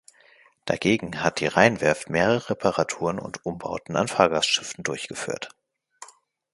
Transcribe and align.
Dagegen 0.65 1.21
hat 1.21 1.39
die 1.41 1.45
Rheinwerft 1.45 2.09
mehrere 2.09 2.49
Reparaturen 2.49 3.19
und 3.19 3.45
Umbauten 3.45 3.95
an 3.95 4.07
Fahrgastschiffen 4.07 4.83
durchgeführt. 4.83 5.49